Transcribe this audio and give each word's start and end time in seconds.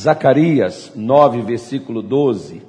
Zacarias 0.00 0.92
9, 0.96 1.42
versículo 1.42 2.00
12, 2.00 2.62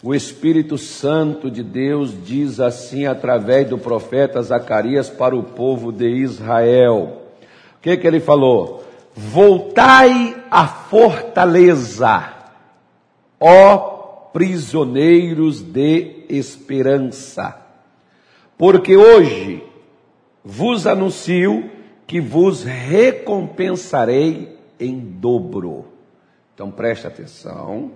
o 0.00 0.14
Espírito 0.14 0.78
Santo 0.78 1.50
de 1.50 1.64
Deus 1.64 2.14
diz 2.24 2.60
assim 2.60 3.04
através 3.04 3.68
do 3.68 3.76
profeta 3.76 4.40
Zacarias 4.40 5.10
para 5.10 5.34
o 5.34 5.42
povo 5.42 5.90
de 5.90 6.08
Israel. 6.08 7.22
O 7.76 7.80
que, 7.82 7.96
que 7.96 8.06
ele 8.06 8.20
falou? 8.20 8.84
Voltai 9.12 10.36
à 10.48 10.68
fortaleza, 10.68 12.32
ó 13.40 13.96
prisioneiros 14.32 15.60
de 15.60 16.26
esperança, 16.28 17.60
porque 18.56 18.96
hoje 18.96 19.64
vos 20.44 20.86
anuncio 20.86 21.68
que 22.06 22.20
vos 22.20 22.62
recompensarei 22.62 24.56
em 24.78 24.96
dobro. 24.96 25.97
Então 26.58 26.72
preste 26.72 27.06
atenção. 27.06 27.92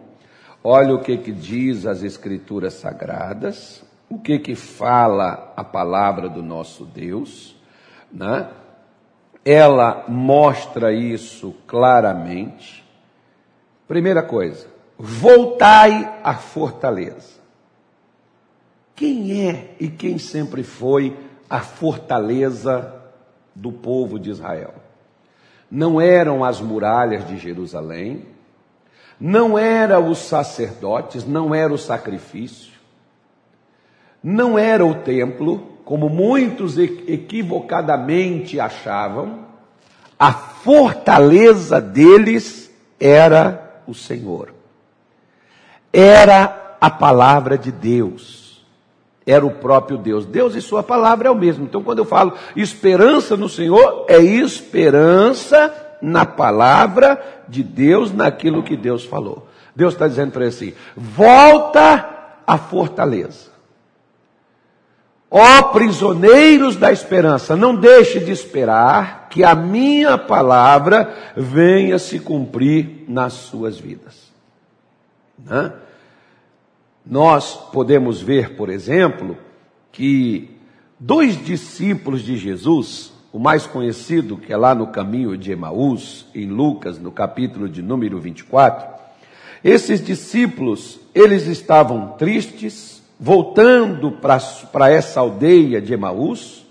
Olha 0.62 0.94
o 0.94 1.00
que, 1.00 1.18
que 1.18 1.32
diz 1.32 1.84
as 1.84 2.04
escrituras 2.04 2.74
sagradas, 2.74 3.82
o 4.08 4.20
que 4.20 4.38
que 4.38 4.54
fala 4.54 5.52
a 5.56 5.64
palavra 5.64 6.28
do 6.28 6.44
nosso 6.44 6.84
Deus, 6.84 7.56
né? 8.12 8.50
Ela 9.44 10.04
mostra 10.06 10.92
isso 10.92 11.52
claramente. 11.66 12.84
Primeira 13.88 14.22
coisa, 14.22 14.68
voltai 14.96 16.20
à 16.22 16.34
fortaleza. 16.34 17.40
Quem 18.94 19.44
é 19.44 19.74
e 19.80 19.88
quem 19.88 20.18
sempre 20.18 20.62
foi 20.62 21.18
a 21.50 21.58
fortaleza 21.58 22.94
do 23.56 23.72
povo 23.72 24.20
de 24.20 24.30
Israel? 24.30 24.74
Não 25.68 26.00
eram 26.00 26.44
as 26.44 26.60
muralhas 26.60 27.26
de 27.26 27.36
Jerusalém, 27.38 28.30
não 29.24 29.56
eram 29.56 30.08
os 30.08 30.18
sacerdotes, 30.18 31.24
não 31.24 31.54
era 31.54 31.72
o 31.72 31.78
sacrifício, 31.78 32.72
não 34.20 34.58
era 34.58 34.84
o 34.84 34.96
templo, 34.96 35.78
como 35.84 36.08
muitos 36.08 36.76
equivocadamente 36.76 38.58
achavam, 38.58 39.46
a 40.18 40.32
fortaleza 40.32 41.80
deles 41.80 42.68
era 42.98 43.82
o 43.86 43.94
Senhor. 43.94 44.52
Era 45.92 46.76
a 46.80 46.90
palavra 46.90 47.56
de 47.56 47.70
Deus. 47.70 48.66
Era 49.24 49.46
o 49.46 49.52
próprio 49.52 49.98
Deus. 49.98 50.26
Deus 50.26 50.56
e 50.56 50.60
sua 50.60 50.82
palavra 50.82 51.28
é 51.28 51.30
o 51.30 51.36
mesmo. 51.36 51.64
Então, 51.64 51.84
quando 51.84 51.98
eu 52.00 52.04
falo 52.04 52.34
esperança 52.56 53.36
no 53.36 53.48
Senhor, 53.48 54.04
é 54.08 54.18
esperança 54.18 55.81
na 56.02 56.26
palavra 56.26 57.44
de 57.48 57.62
Deus, 57.62 58.12
naquilo 58.12 58.62
que 58.62 58.76
Deus 58.76 59.04
falou. 59.04 59.48
Deus 59.74 59.94
está 59.94 60.08
dizendo 60.08 60.32
para 60.32 60.42
ele 60.42 60.54
assim: 60.54 60.74
volta 60.96 62.08
à 62.46 62.58
fortaleza. 62.58 63.52
Ó 65.30 65.62
prisioneiros 65.62 66.76
da 66.76 66.92
esperança, 66.92 67.56
não 67.56 67.74
deixe 67.74 68.20
de 68.20 68.30
esperar 68.30 69.28
que 69.30 69.42
a 69.42 69.54
minha 69.54 70.18
palavra 70.18 71.32
venha 71.34 71.98
se 71.98 72.18
cumprir 72.18 73.06
nas 73.08 73.32
suas 73.32 73.78
vidas. 73.78 74.30
Né? 75.38 75.72
Nós 77.04 77.54
podemos 77.72 78.20
ver, 78.20 78.56
por 78.56 78.68
exemplo, 78.68 79.38
que 79.90 80.54
dois 81.00 81.42
discípulos 81.42 82.22
de 82.22 82.36
Jesus, 82.36 83.11
o 83.32 83.38
mais 83.38 83.66
conhecido, 83.66 84.36
que 84.36 84.52
é 84.52 84.56
lá 84.56 84.74
no 84.74 84.88
caminho 84.88 85.36
de 85.38 85.50
Emaús, 85.50 86.26
em 86.34 86.46
Lucas, 86.46 86.98
no 86.98 87.10
capítulo 87.10 87.68
de 87.68 87.80
número 87.80 88.20
24, 88.20 88.86
esses 89.64 90.04
discípulos, 90.04 91.00
eles 91.14 91.46
estavam 91.46 92.08
tristes, 92.18 93.00
voltando 93.18 94.10
para 94.12 94.90
essa 94.90 95.20
aldeia 95.20 95.80
de 95.80 95.94
Emaús, 95.94 96.66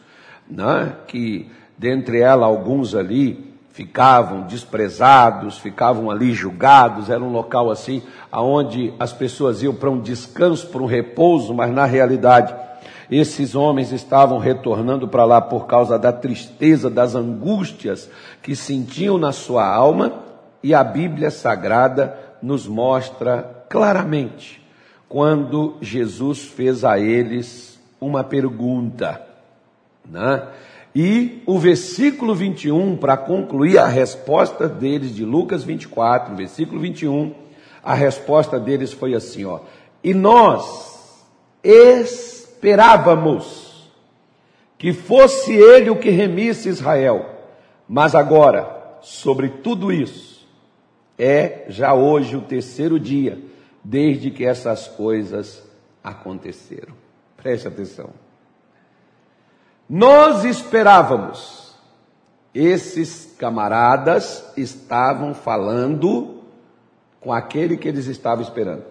né, 0.49 0.93
que 1.07 1.49
dentre 1.77 2.19
ela 2.19 2.45
alguns 2.45 2.93
ali 2.93 3.51
ficavam 3.71 4.41
desprezados, 4.41 5.57
ficavam 5.57 6.11
ali 6.11 6.33
julgados, 6.33 7.09
era 7.09 7.23
um 7.23 7.31
local 7.31 7.71
assim, 7.71 8.03
aonde 8.29 8.93
as 8.99 9.13
pessoas 9.13 9.63
iam 9.63 9.73
para 9.73 9.89
um 9.89 9.99
descanso, 9.99 10.67
para 10.67 10.81
um 10.81 10.85
repouso, 10.85 11.53
mas 11.53 11.73
na 11.73 11.85
realidade 11.85 12.53
esses 13.11 13.55
homens 13.55 13.91
estavam 13.91 14.37
retornando 14.37 15.05
para 15.05 15.25
lá 15.25 15.41
por 15.41 15.67
causa 15.67 15.99
da 15.99 16.13
tristeza, 16.13 16.89
das 16.89 17.13
angústias 17.13 18.09
que 18.41 18.55
sentiam 18.55 19.17
na 19.17 19.33
sua 19.33 19.67
alma, 19.67 20.23
e 20.63 20.73
a 20.73 20.83
Bíblia 20.83 21.29
Sagrada 21.29 22.17
nos 22.41 22.67
mostra 22.67 23.65
claramente 23.67 24.61
quando 25.09 25.75
Jesus 25.81 26.45
fez 26.45 26.85
a 26.85 26.97
eles 26.97 27.77
uma 27.99 28.23
pergunta. 28.23 29.21
Né? 30.09 30.47
E 30.95 31.41
o 31.45 31.59
versículo 31.59 32.33
21, 32.33 32.95
para 32.95 33.17
concluir 33.17 33.77
a 33.77 33.87
resposta 33.87 34.69
deles 34.69 35.13
de 35.13 35.25
Lucas 35.25 35.63
24, 35.63 36.35
versículo 36.35 36.79
21, 36.79 37.33
a 37.83 37.93
resposta 37.93 38.59
deles 38.59 38.93
foi 38.93 39.13
assim, 39.13 39.43
ó: 39.43 39.59
"E 40.03 40.13
nós 40.13 41.25
esperávamos 42.61 43.89
que 44.77 44.93
fosse 44.93 45.51
ele 45.51 45.89
o 45.89 45.97
que 45.97 46.11
remisse 46.11 46.69
Israel, 46.69 47.25
mas 47.87 48.13
agora, 48.13 48.97
sobre 49.01 49.49
tudo 49.49 49.91
isso, 49.91 50.47
é 51.17 51.65
já 51.69 51.93
hoje 51.95 52.35
o 52.35 52.41
terceiro 52.41 52.99
dia 52.99 53.39
desde 53.83 54.29
que 54.29 54.45
essas 54.45 54.87
coisas 54.87 55.63
aconteceram. 56.03 56.93
Preste 57.35 57.67
atenção. 57.67 58.11
Nós 59.89 60.45
esperávamos, 60.45 61.75
esses 62.53 63.35
camaradas 63.39 64.53
estavam 64.55 65.33
falando 65.33 66.43
com 67.19 67.33
aquele 67.33 67.75
que 67.75 67.87
eles 67.87 68.05
estavam 68.05 68.43
esperando, 68.43 68.83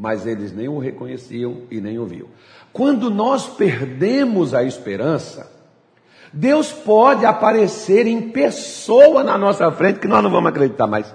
mas 0.00 0.26
eles 0.26 0.50
nem 0.50 0.66
o 0.66 0.78
reconheciam 0.78 1.58
e 1.70 1.78
nem 1.78 1.98
ouviam. 1.98 2.26
Quando 2.72 3.10
nós 3.10 3.46
perdemos 3.46 4.54
a 4.54 4.64
esperança, 4.64 5.52
Deus 6.32 6.72
pode 6.72 7.26
aparecer 7.26 8.06
em 8.06 8.30
pessoa 8.30 9.22
na 9.22 9.36
nossa 9.36 9.70
frente 9.70 10.00
que 10.00 10.08
nós 10.08 10.22
não 10.22 10.30
vamos 10.30 10.48
acreditar 10.48 10.86
mais. 10.86 11.14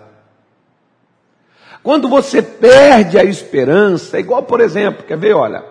Quando 1.81 2.07
você 2.07 2.43
perde 2.43 3.17
a 3.17 3.23
esperança, 3.23 4.19
igual, 4.19 4.43
por 4.43 4.61
exemplo, 4.61 5.03
quer 5.03 5.17
ver, 5.17 5.33
olha, 5.33 5.65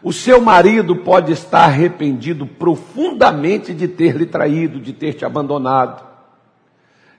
o 0.00 0.12
seu 0.12 0.40
marido 0.40 0.94
pode 0.94 1.32
estar 1.32 1.64
arrependido 1.64 2.46
profundamente 2.46 3.74
de 3.74 3.88
ter 3.88 4.14
lhe 4.14 4.26
traído, 4.26 4.78
de 4.78 4.92
ter 4.92 5.14
te 5.14 5.24
abandonado, 5.24 6.06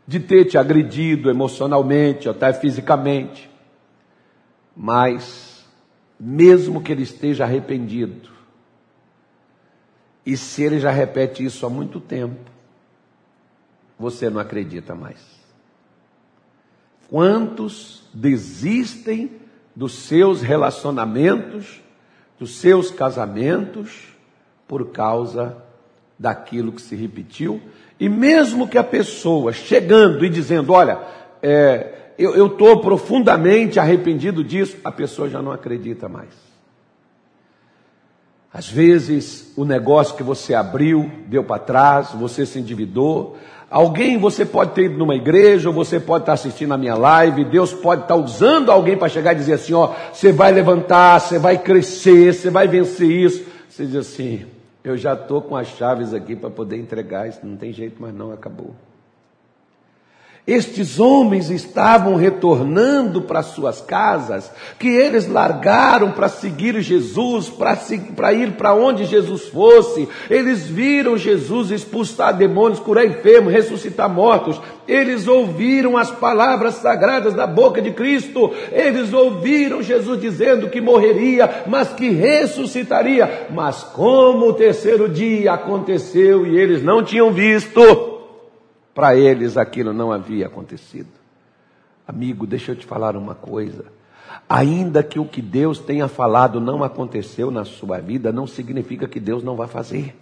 de 0.07 0.18
ter 0.18 0.45
te 0.45 0.57
agredido 0.57 1.29
emocionalmente, 1.29 2.29
até 2.29 2.53
fisicamente. 2.53 3.53
Mas, 4.75 5.66
mesmo 6.19 6.81
que 6.81 6.91
ele 6.91 7.03
esteja 7.03 7.44
arrependido, 7.44 8.30
e 10.25 10.36
se 10.36 10.63
ele 10.63 10.80
já 10.80 10.91
repete 10.91 11.46
isso 11.46 11.66
há 11.66 11.69
muito 11.69 12.00
tempo, 12.00 12.52
você 13.97 14.30
não 14.30 14.40
acredita 14.40 14.96
mais. 14.96 15.19
Quantos 17.09 18.09
desistem 18.13 19.31
dos 19.75 19.94
seus 19.94 20.41
relacionamentos 20.41 21.81
dos 22.40 22.57
seus 22.57 22.92
casamentos 22.92 24.09
por 24.68 24.92
causa 24.92 25.57
daquilo 26.18 26.72
que 26.72 26.81
se 26.81 26.96
repetiu. 26.96 27.62
E 28.00 28.09
mesmo 28.09 28.68
que 28.68 28.78
a 28.78 28.84
pessoa 28.84 29.53
chegando 29.53 30.25
e 30.25 30.30
dizendo, 30.30 30.74
olha, 30.74 31.00
é, 31.42 32.05
eu 32.18 32.48
estou 32.48 32.80
profundamente 32.80 33.80
arrependido 33.80 34.44
disso, 34.44 34.78
a 34.84 34.92
pessoa 34.92 35.30
já 35.30 35.42
não 35.42 35.51
acredita 35.51 36.07
mais. 36.07 36.30
Às 38.54 38.69
vezes 38.69 39.54
o 39.57 39.66
negócio 39.66 40.16
que 40.16 40.24
você 40.24 40.54
abriu 40.54 41.12
deu 41.28 41.44
para 41.44 41.60
trás, 41.60 42.12
você 42.13 42.45
se 42.45 42.60
endividou, 42.60 43.38
Alguém, 43.69 44.18
você 44.18 44.45
pode 44.45 44.72
ter 44.72 44.86
ido 44.86 44.98
numa 44.98 45.16
igreja, 45.16 45.69
ou 45.69 45.75
você 45.75 46.00
pode 46.00 46.22
estar 46.22 46.34
assistindo 46.34 46.74
a 46.74 46.78
minha 46.78 46.95
live, 46.95 47.44
Deus 47.44 47.74
pode 47.74 48.04
estar 48.04 48.16
usando 48.16 48.72
alguém 48.72 48.95
para 48.95 49.10
chegar 49.10 49.34
e 49.34 49.36
dizer 49.36 49.54
assim, 49.54 49.74
ó, 49.74 49.94
você 50.13 50.31
vai 50.31 50.51
levantar, 50.51 51.19
você 51.19 51.39
vai 51.39 51.57
crescer, 51.57 52.34
você 52.34 52.50
vai 52.50 52.68
vencer 52.68 53.10
isso. 53.10 53.44
Você 53.68 53.86
diz 53.86 53.95
assim, 53.95 54.45
eu 54.84 54.95
já 54.95 55.13
estou 55.13 55.42
com 55.42 55.56
as 55.56 55.68
chaves 55.68 56.13
aqui 56.13 56.36
para 56.36 56.50
poder 56.50 56.78
entregar, 56.78 57.28
isso 57.28 57.39
não 57.44 57.57
tem 57.57 57.74
jeito 57.74 58.01
mais 58.01 58.13
não, 58.13 58.31
acabou. 58.31 58.75
Estes 60.47 61.00
homens 61.00 61.50
estavam 61.50 62.15
retornando 62.15 63.24
para 63.24 63.42
suas 63.42 63.81
casas, 63.81 64.51
que 64.77 64.88
eles 64.88 65.27
largaram 65.27 66.12
para 66.12 66.30
seguir 66.30 66.80
Jesus, 66.81 67.50
para 68.15 68.31
ir 68.31 68.51
para 68.51 68.75
onde 68.75 69.06
Jesus 69.06 69.47
fosse. 69.47 70.07
Eles 70.30 70.68
viram 70.68 71.18
Jesus 71.18 71.71
expulsar 71.71 72.38
demônios, 72.38 72.80
curar 72.80 73.07
enfermos, 73.07 73.51
ressuscitar 73.51 74.07
mortos. 74.07 74.62
Eles 74.88 75.27
ouviram 75.27 75.97
as 75.97 76.12
palavras 76.12 76.75
sagradas 76.75 77.33
da 77.33 77.48
boca 77.48 77.81
de 77.81 77.89
Cristo. 77.89 78.51
Eles 78.71 79.12
ouviram 79.13 79.81
Jesus 79.81 80.21
dizendo 80.21 80.69
que 80.69 80.80
morreria, 80.80 81.63
mas 81.65 81.89
que 81.89 82.12
ressuscitaria. 82.12 83.48
Mas 83.50 83.81
como 83.81 84.50
o 84.50 84.53
terceiro 84.53 85.09
dia 85.09 85.53
aconteceu 85.53 86.45
e 86.45 86.56
eles 86.56 86.83
não 86.83 87.03
tinham 87.03 87.31
visto, 87.31 88.14
para 88.95 89.13
eles 89.18 89.57
aquilo 89.57 89.92
não 89.92 90.09
havia 90.09 90.47
acontecido. 90.47 91.09
Amigo, 92.07 92.47
deixa 92.47 92.71
eu 92.71 92.75
te 92.77 92.86
falar 92.86 93.18
uma 93.18 93.36
coisa. 93.36 93.86
Ainda 94.47 95.03
que 95.03 95.19
o 95.19 95.25
que 95.25 95.42
Deus 95.42 95.80
tenha 95.80 96.07
falado 96.07 96.62
não 96.62 96.81
aconteceu 96.81 97.51
na 97.51 97.65
sua 97.65 98.00
vida, 98.00 98.31
não 98.31 98.47
significa 98.47 99.06
que 99.06 99.19
Deus 99.19 99.44
não 99.44 99.57
vai 99.57 99.68
fazer. 99.68 100.15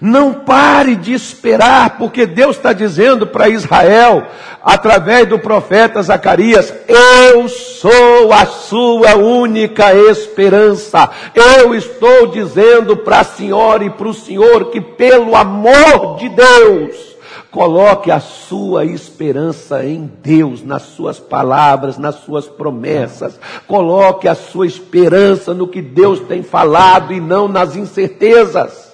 Não 0.00 0.32
pare 0.32 0.96
de 0.96 1.12
esperar, 1.12 1.98
porque 1.98 2.26
Deus 2.26 2.56
está 2.56 2.72
dizendo 2.72 3.26
para 3.26 3.48
Israel, 3.48 4.26
através 4.62 5.28
do 5.28 5.38
profeta 5.38 6.02
Zacarias: 6.02 6.72
Eu 6.86 7.48
sou 7.48 8.32
a 8.32 8.46
sua 8.46 9.14
única 9.16 9.94
esperança. 9.94 11.10
Eu 11.34 11.74
estou 11.74 12.28
dizendo 12.28 12.96
para 12.96 13.20
a 13.20 13.24
senhora 13.24 13.84
e 13.84 13.90
para 13.90 14.08
o 14.08 14.14
senhor 14.14 14.70
que, 14.70 14.80
pelo 14.80 15.36
amor 15.36 16.16
de 16.18 16.28
Deus, 16.28 17.14
Coloque 17.54 18.10
a 18.10 18.18
sua 18.18 18.84
esperança 18.84 19.84
em 19.84 20.10
Deus, 20.20 20.64
nas 20.64 20.82
suas 20.82 21.20
palavras, 21.20 21.96
nas 21.96 22.16
suas 22.16 22.48
promessas. 22.48 23.38
Coloque 23.64 24.26
a 24.26 24.34
sua 24.34 24.66
esperança 24.66 25.54
no 25.54 25.68
que 25.68 25.80
Deus 25.80 26.18
tem 26.18 26.42
falado 26.42 27.12
e 27.12 27.20
não 27.20 27.46
nas 27.46 27.76
incertezas. 27.76 28.93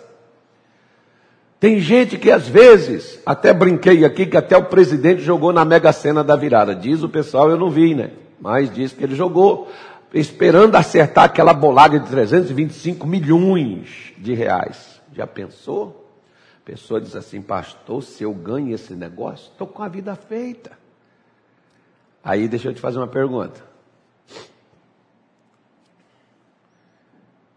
Tem 1.60 1.78
gente 1.78 2.16
que 2.16 2.30
às 2.30 2.48
vezes, 2.48 3.20
até 3.26 3.52
brinquei 3.52 4.02
aqui 4.02 4.24
que 4.24 4.36
até 4.36 4.56
o 4.56 4.64
presidente 4.64 5.20
jogou 5.20 5.52
na 5.52 5.62
mega 5.62 5.92
sena 5.92 6.24
da 6.24 6.34
virada. 6.34 6.74
Diz 6.74 7.02
o 7.02 7.08
pessoal, 7.08 7.50
eu 7.50 7.58
não 7.58 7.68
vi, 7.68 7.94
né? 7.94 8.12
Mas 8.40 8.72
diz 8.72 8.94
que 8.94 9.04
ele 9.04 9.14
jogou, 9.14 9.70
esperando 10.14 10.74
acertar 10.76 11.24
aquela 11.24 11.52
bolada 11.52 12.00
de 12.00 12.08
325 12.08 13.06
milhões 13.06 14.14
de 14.16 14.32
reais. 14.32 15.02
Já 15.12 15.26
pensou? 15.26 16.10
A 16.62 16.64
pessoa 16.64 16.98
diz 16.98 17.14
assim, 17.14 17.42
pastor, 17.42 18.02
se 18.02 18.24
eu 18.24 18.32
ganho 18.32 18.74
esse 18.74 18.94
negócio, 18.94 19.50
estou 19.52 19.66
com 19.66 19.82
a 19.82 19.88
vida 19.88 20.16
feita. 20.16 20.72
Aí 22.24 22.48
deixa 22.48 22.68
eu 22.68 22.74
te 22.74 22.80
fazer 22.80 22.96
uma 22.96 23.06
pergunta. 23.06 23.62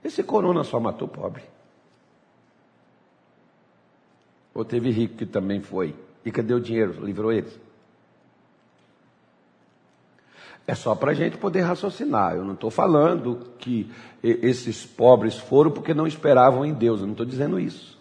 Esse 0.03 0.21
corona 0.21 0.65
só 0.65 0.77
matou 0.77 1.07
pobre. 1.07 1.52
Ou 4.53 4.63
teve 4.63 4.91
rico 4.91 5.15
que 5.15 5.25
também 5.25 5.61
foi? 5.61 5.95
E 6.25 6.31
cadê 6.31 6.53
o 6.53 6.59
dinheiro? 6.59 7.03
Livrou 7.03 7.31
eles? 7.31 7.59
É 10.65 10.75
só 10.75 10.95
para 10.95 11.11
a 11.11 11.13
gente 11.13 11.37
poder 11.37 11.61
raciocinar. 11.61 12.35
Eu 12.35 12.45
não 12.45 12.53
estou 12.53 12.71
falando 12.71 13.47
que 13.59 13.91
esses 14.23 14.85
pobres 14.85 15.37
foram 15.37 15.71
porque 15.71 15.93
não 15.93 16.07
esperavam 16.07 16.65
em 16.65 16.73
Deus. 16.73 17.01
Eu 17.01 17.07
não 17.07 17.13
estou 17.13 17.25
dizendo 17.25 17.59
isso. 17.59 17.99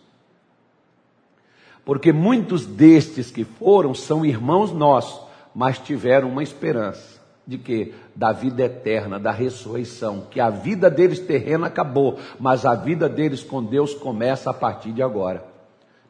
Porque 1.84 2.12
muitos 2.12 2.64
destes 2.64 3.30
que 3.30 3.44
foram 3.44 3.94
são 3.94 4.24
irmãos 4.24 4.70
nossos, 4.72 5.26
mas 5.52 5.78
tiveram 5.78 6.28
uma 6.28 6.42
esperança 6.42 7.20
de 7.44 7.58
que 7.58 7.92
da 8.14 8.30
vida 8.30 8.62
eterna, 8.62 9.18
da 9.18 9.32
ressurreição, 9.32 10.28
que 10.30 10.38
a 10.38 10.48
vida 10.48 10.88
deles 10.88 11.18
terrena 11.18 11.66
acabou, 11.66 12.20
mas 12.38 12.64
a 12.64 12.76
vida 12.76 13.08
deles 13.08 13.42
com 13.42 13.64
Deus 13.64 13.94
começa 13.94 14.50
a 14.50 14.54
partir 14.54 14.92
de 14.92 15.02
agora. 15.02 15.51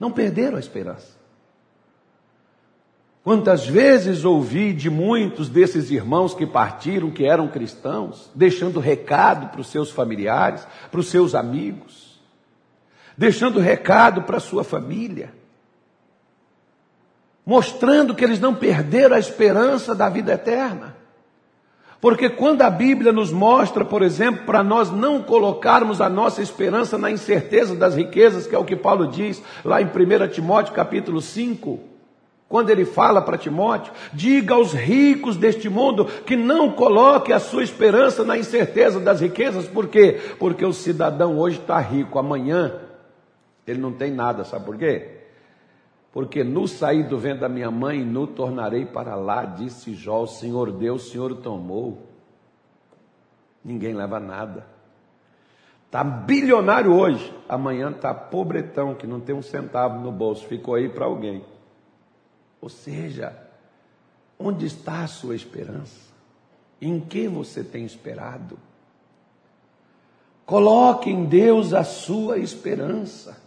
Não 0.03 0.11
perderam 0.11 0.57
a 0.57 0.59
esperança. 0.59 1.17
Quantas 3.23 3.65
vezes 3.65 4.25
ouvi 4.25 4.73
de 4.73 4.91
muitos 4.91 5.49
desses 5.49 5.93
irmãos 5.93 6.35
que 6.35 6.45
partiram, 6.45 7.09
que 7.09 7.25
eram 7.25 7.47
cristãos, 7.47 8.29
deixando 8.35 8.81
recado 8.81 9.51
para 9.51 9.61
os 9.61 9.69
seus 9.69 9.93
familiares, 9.93 10.67
para 10.91 10.99
os 10.99 11.07
seus 11.07 11.37
amigos, 11.37 12.21
deixando 13.17 13.61
recado 13.61 14.23
para 14.23 14.39
a 14.39 14.41
sua 14.41 14.65
família, 14.65 15.33
mostrando 17.47 18.13
que 18.13 18.25
eles 18.25 18.41
não 18.41 18.57
perderam 18.57 19.15
a 19.15 19.21
esperança 19.21 19.95
da 19.95 20.09
vida 20.09 20.33
eterna. 20.33 20.97
Porque 22.03 22.29
quando 22.29 22.63
a 22.63 22.69
Bíblia 22.69 23.13
nos 23.13 23.31
mostra, 23.31 23.85
por 23.85 24.03
exemplo, 24.03 24.45
para 24.45 24.61
nós 24.65 24.91
não 24.91 25.23
colocarmos 25.23 26.01
a 26.01 26.09
nossa 26.09 26.43
esperança 26.43 26.99
na 26.99 27.13
incerteza 27.13 27.77
das 27.77 27.95
riquezas, 27.95 28.45
que 28.45 28.57
é 28.57 28.59
o 28.59 28.65
que 28.65 28.75
Paulo 28.75 29.07
diz 29.07 29.41
lá 29.65 29.81
em 29.81 29.85
1 29.85 30.27
Timóteo 30.33 30.75
capítulo 30.75 31.21
5, 31.21 31.79
quando 32.49 32.71
ele 32.71 32.85
fala 32.85 33.23
para 33.23 33.39
Timóteo, 33.39 33.93
diga 34.13 34.55
aos 34.55 34.73
ricos 34.73 35.37
deste 35.37 35.69
mundo 35.69 36.05
que 36.27 36.35
não 36.35 36.73
coloque 36.73 37.33
a 37.33 37.39
sua 37.39 37.63
esperança 37.63 38.25
na 38.25 38.37
incerteza 38.37 38.99
das 38.99 39.21
riquezas, 39.21 39.69
por 39.69 39.87
quê? 39.87 40.19
Porque 40.41 40.65
o 40.65 40.73
cidadão 40.73 41.39
hoje 41.39 41.61
está 41.61 41.79
rico, 41.79 42.19
amanhã 42.19 42.81
ele 43.65 43.81
não 43.81 43.93
tem 43.93 44.11
nada, 44.11 44.43
sabe 44.43 44.65
por 44.65 44.77
quê? 44.77 45.22
Porque 46.13 46.45
no 46.45 46.69
saí 46.69 47.03
do 47.03 47.19
vento 47.19 47.41
da 47.41 47.49
minha 47.49 47.71
mãe, 47.71 48.05
no 48.05 48.27
tornarei 48.27 48.85
para 48.85 49.15
lá, 49.15 49.47
disse 49.47 49.95
Jó, 49.95 50.23
o 50.23 50.27
Senhor 50.27 50.71
Deus, 50.71 51.07
o 51.07 51.11
Senhor 51.11 51.37
tomou. 51.37 52.07
Ninguém 53.65 53.95
leva 53.95 54.21
nada. 54.21 54.67
Está 55.87 56.05
bilionário 56.05 56.93
hoje, 56.95 57.35
amanhã 57.49 57.91
está 57.91 58.13
pobretão, 58.15 58.95
que 58.95 59.07
não 59.07 59.21
tem 59.21 59.35
um 59.35 59.43
centavo 59.43 60.01
no 60.01 60.13
bolso, 60.13 60.47
ficou 60.47 60.75
aí 60.75 60.89
para 60.89 61.07
alguém. 61.07 61.45
Ou 62.61 62.69
seja, 62.69 63.37
onde 64.39 64.67
está 64.67 65.03
a 65.03 65.07
sua 65.07 65.35
esperança? 65.35 66.13
Em 66.81 67.01
que 67.01 67.29
você 67.29 67.65
tem 67.65 67.85
esperado? 67.85 68.59
Coloque 70.45 71.11
em 71.11 71.25
Deus 71.25 71.73
a 71.73 71.85
sua 71.85 72.39
esperança. 72.39 73.41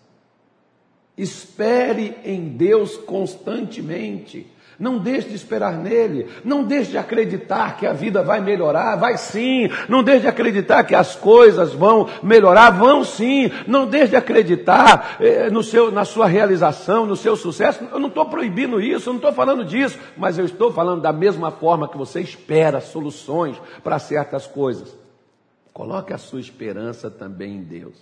Espere 1.17 2.17
em 2.25 2.49
Deus 2.49 2.97
constantemente. 2.97 4.53
Não 4.77 4.97
deixe 4.97 5.29
de 5.29 5.35
esperar 5.35 5.77
nele. 5.77 6.27
Não 6.43 6.63
deixe 6.63 6.91
de 6.91 6.97
acreditar 6.97 7.77
que 7.77 7.87
a 7.87 7.93
vida 7.93 8.21
vai 8.21 8.41
melhorar. 8.41 8.97
Vai 8.97 9.17
sim. 9.17 9.69
Não 9.87 10.03
deixe 10.03 10.21
de 10.21 10.27
acreditar 10.27 10.83
que 10.83 10.93
as 10.93 11.15
coisas 11.15 11.73
vão 11.73 12.09
melhorar. 12.21 12.71
Vão 12.71 13.03
sim. 13.03 13.49
Não 13.67 13.87
deixe 13.87 14.09
de 14.09 14.15
acreditar 14.17 15.17
eh, 15.21 15.49
no 15.49 15.63
seu, 15.63 15.91
na 15.91 16.03
sua 16.03 16.27
realização, 16.27 17.05
no 17.05 17.15
seu 17.15 17.37
sucesso. 17.37 17.85
Eu 17.89 17.99
não 17.99 18.09
estou 18.09 18.25
proibindo 18.25 18.81
isso, 18.81 19.09
eu 19.09 19.13
não 19.13 19.19
estou 19.19 19.33
falando 19.33 19.63
disso. 19.63 19.97
Mas 20.17 20.37
eu 20.37 20.45
estou 20.45 20.71
falando 20.73 21.01
da 21.01 21.13
mesma 21.13 21.51
forma 21.51 21.87
que 21.87 21.97
você 21.97 22.19
espera 22.19 22.81
soluções 22.81 23.55
para 23.81 23.99
certas 23.99 24.45
coisas. 24.45 24.93
Coloque 25.71 26.11
a 26.11 26.17
sua 26.17 26.39
esperança 26.41 27.09
também 27.09 27.55
em 27.57 27.63
Deus. 27.63 27.97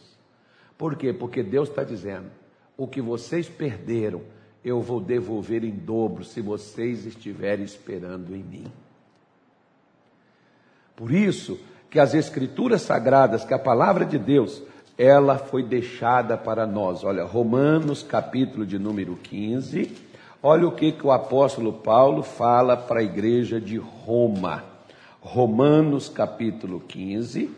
Por 0.76 0.96
quê? 0.96 1.14
Porque 1.14 1.44
Deus 1.44 1.70
está 1.70 1.84
dizendo 1.84 2.43
o 2.78 2.88
que 2.88 3.02
vocês 3.02 3.48
perderam, 3.48 4.22
eu 4.64 4.82
vou 4.82 5.00
devolver 5.00 5.64
em 5.64 5.72
dobro 5.72 6.24
se 6.24 6.42
vocês 6.42 7.06
estiverem 7.06 7.66
esperando 7.66 8.36
em 8.36 8.44
mim. 8.44 8.66
Por 10.96 11.12
isso 11.12 11.60
que 11.90 12.00
as 12.00 12.14
escrituras 12.14 12.82
sagradas, 12.82 13.44
que 13.44 13.54
a 13.54 13.60
palavra 13.60 14.06
de 14.06 14.18
Deus, 14.18 14.64
ela 14.98 15.38
foi 15.38 15.64
deixada 15.64 16.38
para 16.38 16.66
nós. 16.66 17.04
Olha, 17.04 17.24
Romanos 17.24 18.04
capítulo 18.04 18.66
de 18.66 18.80
número 18.80 19.16
15. 19.16 19.96
Olha 20.42 20.68
o 20.68 20.72
que, 20.72 20.92
que 20.92 21.06
o 21.06 21.12
apóstolo 21.12 21.72
Paulo 21.72 22.24
fala 22.24 22.76
para 22.76 23.00
a 23.00 23.04
igreja 23.04 23.62
de 23.62 23.78
Roma. 23.78 24.64
Romanos 25.22 26.10
capítulo 26.10 26.82
15, 26.82 27.50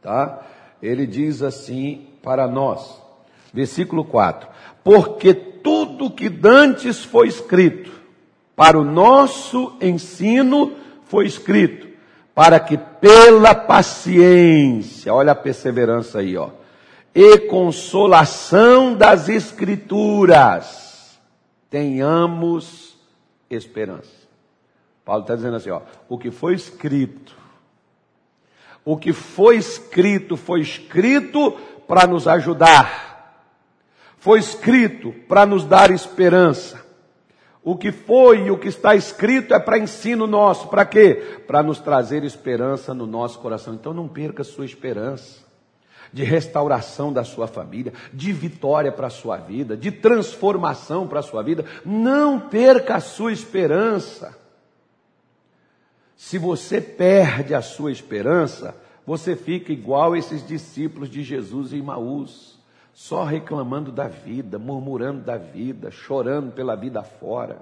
tá? 0.00 0.46
Ele 0.82 1.06
diz 1.06 1.42
assim 1.42 2.06
para 2.22 2.48
nós: 2.48 3.01
Versículo 3.52 4.04
4: 4.04 4.48
Porque 4.82 5.34
tudo 5.34 6.10
que 6.10 6.28
dantes 6.28 7.04
foi 7.04 7.28
escrito, 7.28 7.92
para 8.56 8.78
o 8.78 8.84
nosso 8.84 9.76
ensino 9.80 10.72
foi 11.04 11.26
escrito, 11.26 11.88
para 12.34 12.58
que 12.58 12.76
pela 12.78 13.54
paciência, 13.54 15.12
olha 15.12 15.32
a 15.32 15.36
perseverança 15.36 16.20
aí, 16.20 16.36
ó, 16.36 16.50
e 17.14 17.38
consolação 17.40 18.94
das 18.94 19.28
Escrituras, 19.28 21.20
tenhamos 21.68 22.96
esperança. 23.50 24.22
Paulo 25.04 25.22
está 25.22 25.34
dizendo 25.34 25.56
assim, 25.56 25.70
ó, 25.70 25.82
o 26.08 26.16
que 26.16 26.30
foi 26.30 26.54
escrito, 26.54 27.36
o 28.84 28.96
que 28.96 29.12
foi 29.12 29.56
escrito, 29.56 30.36
foi 30.36 30.60
escrito 30.60 31.52
para 31.86 32.06
nos 32.06 32.26
ajudar 32.26 33.11
foi 34.22 34.38
escrito 34.38 35.12
para 35.26 35.44
nos 35.44 35.64
dar 35.64 35.90
esperança. 35.90 36.80
O 37.60 37.76
que 37.76 37.90
foi 37.90 38.46
e 38.46 38.50
o 38.52 38.58
que 38.58 38.68
está 38.68 38.94
escrito 38.94 39.52
é 39.52 39.58
para 39.58 39.80
ensino 39.80 40.28
nosso. 40.28 40.68
Para 40.68 40.84
quê? 40.84 41.40
Para 41.44 41.60
nos 41.60 41.80
trazer 41.80 42.22
esperança 42.22 42.94
no 42.94 43.04
nosso 43.04 43.40
coração. 43.40 43.74
Então 43.74 43.92
não 43.92 44.06
perca 44.06 44.44
sua 44.44 44.64
esperança 44.64 45.42
de 46.12 46.22
restauração 46.22 47.12
da 47.12 47.24
sua 47.24 47.48
família, 47.48 47.92
de 48.12 48.32
vitória 48.32 48.92
para 48.92 49.08
a 49.08 49.10
sua 49.10 49.38
vida, 49.38 49.76
de 49.76 49.90
transformação 49.90 51.08
para 51.08 51.18
a 51.18 51.24
sua 51.24 51.42
vida. 51.42 51.64
Não 51.84 52.38
perca 52.38 52.94
a 52.94 53.00
sua 53.00 53.32
esperança. 53.32 54.38
Se 56.16 56.38
você 56.38 56.80
perde 56.80 57.56
a 57.56 57.60
sua 57.60 57.90
esperança, 57.90 58.76
você 59.04 59.34
fica 59.34 59.72
igual 59.72 60.14
esses 60.14 60.46
discípulos 60.46 61.10
de 61.10 61.24
Jesus 61.24 61.72
em 61.72 61.82
Maús, 61.82 62.61
só 62.92 63.24
reclamando 63.24 63.90
da 63.90 64.08
vida, 64.08 64.58
murmurando 64.58 65.22
da 65.22 65.36
vida, 65.36 65.90
chorando 65.90 66.52
pela 66.52 66.76
vida 66.76 67.02
fora. 67.02 67.58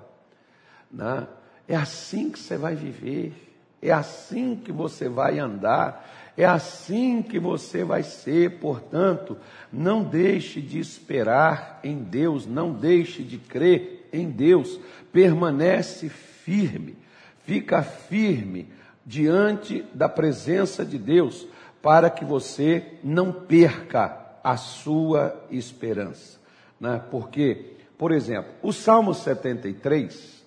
Né? 0.91 1.27
É 1.69 1.77
assim 1.77 2.31
que 2.31 2.39
você 2.39 2.57
vai 2.57 2.75
viver, 2.75 3.33
é 3.81 3.93
assim 3.93 4.57
que 4.57 4.73
você 4.73 5.09
vai 5.09 5.39
andar, 5.39 6.07
é 6.37 6.45
assim 6.45 7.23
que 7.23 7.39
você 7.39 7.85
vai 7.85 8.03
ser, 8.03 8.59
portanto, 8.59 9.37
não 9.73 10.03
deixe 10.03 10.61
de 10.61 10.79
esperar 10.79 11.81
em 11.85 11.99
Deus, 11.99 12.47
não 12.47 12.73
deixe 12.73 13.23
de 13.23 13.39
crer 13.39 14.09
em 14.13 14.29
Deus, 14.29 14.81
permanece 15.13 16.09
firme, 16.09 16.97
fica 17.45 17.83
firme 17.83 18.69
diante 19.07 19.85
da 19.95 20.09
presença 20.09 20.85
de 20.85 20.99
Deus, 20.99 21.47
para 21.83 22.11
que 22.11 22.25
você 22.25 22.85
não 23.03 23.33
perca 23.33 24.20
a 24.43 24.57
sua 24.57 25.47
esperança. 25.51 26.39
Né? 26.79 27.03
Porque, 27.11 27.77
por 27.99 28.13
exemplo, 28.13 28.53
o 28.63 28.73
Salmo 28.73 29.15
73, 29.15 30.45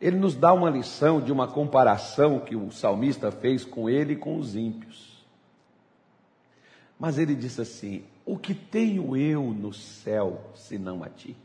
ele 0.00 0.16
nos 0.16 0.34
dá 0.34 0.52
uma 0.52 0.70
lição 0.70 1.20
de 1.20 1.30
uma 1.30 1.46
comparação 1.46 2.40
que 2.40 2.56
o 2.56 2.70
salmista 2.70 3.30
fez 3.30 3.64
com 3.64 3.88
ele 3.88 4.14
e 4.14 4.16
com 4.16 4.36
os 4.36 4.56
ímpios. 4.56 5.24
Mas 6.98 7.18
ele 7.18 7.34
disse 7.34 7.60
assim: 7.60 8.04
O 8.24 8.36
que 8.38 8.54
tenho 8.54 9.16
eu 9.16 9.42
no 9.42 9.72
céu 9.72 10.40
senão 10.54 11.02
a 11.02 11.08
ti? 11.08 11.36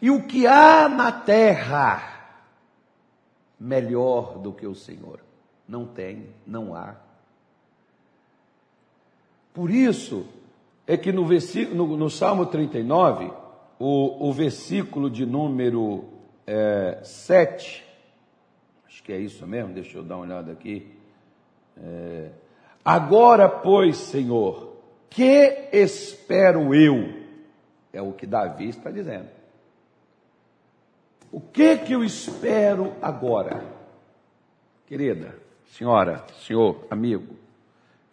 E 0.00 0.10
o 0.10 0.26
que 0.26 0.46
há 0.46 0.88
na 0.88 1.12
terra 1.12 2.42
melhor 3.58 4.38
do 4.38 4.52
que 4.52 4.66
o 4.66 4.74
Senhor? 4.74 5.20
Não 5.66 5.86
tem, 5.86 6.28
não 6.46 6.74
há. 6.74 6.96
Por 9.54 9.70
isso 9.70 10.26
é 10.86 10.98
que 10.98 11.10
no, 11.12 11.26
no, 11.26 11.96
no 11.96 12.10
Salmo 12.10 12.44
39, 12.44 13.32
o, 13.78 14.28
o 14.28 14.32
versículo 14.34 15.08
de 15.08 15.24
número 15.24 16.04
é, 16.46 17.00
7, 17.02 17.82
acho 18.86 19.02
que 19.02 19.12
é 19.12 19.18
isso 19.18 19.46
mesmo, 19.46 19.72
deixa 19.72 19.96
eu 19.96 20.02
dar 20.02 20.16
uma 20.16 20.26
olhada 20.26 20.52
aqui. 20.52 20.94
É, 21.78 22.28
Agora, 22.84 23.48
pois, 23.48 23.96
Senhor, 23.96 24.76
que 25.08 25.70
espero 25.72 26.74
eu? 26.74 27.24
É 27.90 28.02
o 28.02 28.12
que 28.12 28.26
Davi 28.26 28.68
está 28.68 28.90
dizendo. 28.90 29.28
O 31.32 31.40
que 31.40 31.78
que 31.78 31.94
eu 31.94 32.04
espero 32.04 32.92
agora? 33.00 33.64
Querida, 34.86 35.34
senhora, 35.68 36.24
senhor, 36.46 36.86
amigo, 36.90 37.33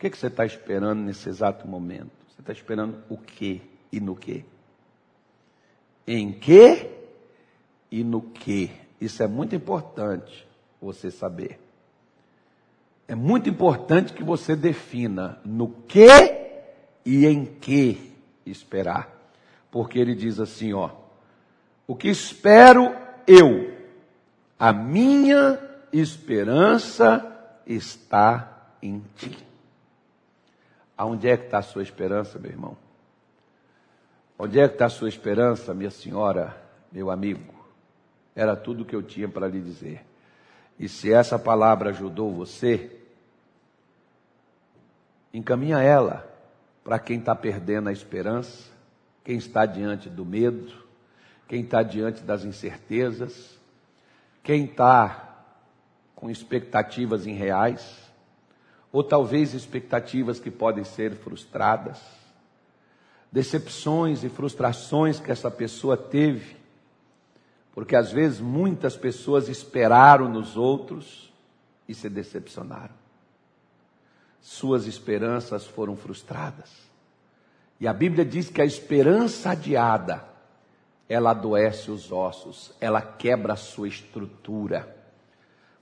que, 0.01 0.09
que 0.09 0.17
você 0.17 0.27
está 0.27 0.43
esperando 0.43 0.99
nesse 1.03 1.29
exato 1.29 1.67
momento? 1.67 2.09
Você 2.27 2.41
está 2.41 2.51
esperando 2.51 3.03
o 3.07 3.15
que 3.15 3.61
e 3.91 3.99
no 3.99 4.15
que? 4.15 4.43
Em 6.07 6.31
que 6.31 6.89
e 7.91 8.03
no 8.03 8.19
que. 8.19 8.71
Isso 8.99 9.21
é 9.21 9.27
muito 9.27 9.55
importante 9.55 10.47
você 10.81 11.11
saber. 11.11 11.59
É 13.07 13.13
muito 13.13 13.47
importante 13.47 14.11
que 14.11 14.23
você 14.23 14.55
defina 14.55 15.39
no 15.45 15.69
que 15.69 16.07
e 17.05 17.27
em 17.27 17.45
que 17.45 18.11
esperar. 18.43 19.07
Porque 19.69 19.99
ele 19.99 20.15
diz 20.15 20.39
assim, 20.39 20.73
ó: 20.73 20.89
O 21.85 21.95
que 21.95 22.07
espero 22.07 22.91
eu, 23.27 23.71
a 24.57 24.73
minha 24.73 25.59
esperança 25.93 27.23
está 27.67 28.73
em 28.81 29.03
ti. 29.15 29.50
Aonde 31.01 31.27
é 31.27 31.35
que 31.35 31.45
está 31.45 31.57
a 31.57 31.63
sua 31.63 31.81
esperança, 31.81 32.37
meu 32.37 32.51
irmão? 32.51 32.77
Onde 34.37 34.59
é 34.59 34.67
que 34.67 34.75
está 34.75 34.85
a 34.85 34.89
sua 34.89 35.09
esperança, 35.09 35.73
minha 35.73 35.89
senhora, 35.89 36.55
meu 36.91 37.09
amigo? 37.09 37.55
Era 38.35 38.55
tudo 38.55 38.83
o 38.83 38.85
que 38.85 38.95
eu 38.95 39.01
tinha 39.01 39.27
para 39.27 39.47
lhe 39.47 39.59
dizer. 39.59 40.05
E 40.77 40.87
se 40.87 41.11
essa 41.11 41.39
palavra 41.39 41.89
ajudou 41.89 42.31
você, 42.31 43.01
encaminha 45.33 45.79
ela 45.81 46.23
para 46.83 46.99
quem 46.99 47.17
está 47.17 47.33
perdendo 47.33 47.89
a 47.89 47.91
esperança, 47.91 48.69
quem 49.23 49.37
está 49.37 49.65
diante 49.65 50.07
do 50.07 50.23
medo, 50.23 50.71
quem 51.47 51.61
está 51.61 51.81
diante 51.81 52.21
das 52.21 52.45
incertezas, 52.45 53.59
quem 54.43 54.65
está 54.65 55.45
com 56.15 56.29
expectativas 56.29 57.25
irreais, 57.25 58.10
ou 58.91 59.03
talvez 59.03 59.53
expectativas 59.53 60.39
que 60.39 60.51
podem 60.51 60.83
ser 60.83 61.15
frustradas, 61.15 61.99
decepções 63.31 64.23
e 64.23 64.29
frustrações 64.29 65.19
que 65.19 65.31
essa 65.31 65.49
pessoa 65.49 65.95
teve 65.95 66.61
porque 67.73 67.95
às 67.95 68.11
vezes 68.11 68.39
muitas 68.39 68.97
pessoas 68.97 69.47
esperaram 69.47 70.29
nos 70.29 70.57
outros 70.57 71.31
e 71.87 71.93
se 71.93 72.09
decepcionaram. 72.09 72.93
Suas 74.41 74.87
esperanças 74.87 75.65
foram 75.65 75.95
frustradas. 75.95 76.69
E 77.79 77.87
a 77.87 77.93
Bíblia 77.93 78.25
diz 78.25 78.49
que 78.49 78.61
a 78.61 78.65
esperança 78.65 79.51
adiada, 79.51 80.23
ela 81.07 81.31
adoece 81.31 81.91
os 81.91 82.11
ossos, 82.11 82.73
ela 82.79 83.01
quebra 83.01 83.53
a 83.53 83.57
sua 83.57 83.87
estrutura. 83.87 85.00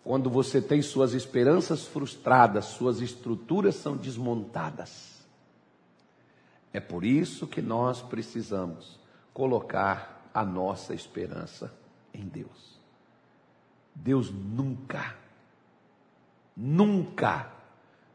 Quando 0.09 0.27
você 0.27 0.59
tem 0.59 0.81
suas 0.81 1.13
esperanças 1.13 1.85
frustradas, 1.85 2.65
suas 2.65 2.99
estruturas 2.99 3.75
são 3.75 3.95
desmontadas. 3.95 5.23
É 6.73 6.79
por 6.79 7.05
isso 7.05 7.45
que 7.45 7.61
nós 7.61 8.01
precisamos 8.01 8.99
colocar 9.31 10.27
a 10.33 10.43
nossa 10.43 10.95
esperança 10.95 11.71
em 12.11 12.27
Deus. 12.27 12.79
Deus 13.93 14.31
nunca, 14.31 15.15
nunca, 16.57 17.51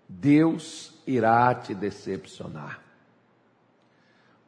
Deus 0.09 0.95
irá 1.07 1.55
te 1.55 1.77
decepcionar. 1.77 2.83